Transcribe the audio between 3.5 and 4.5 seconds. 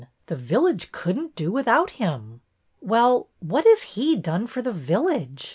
has he done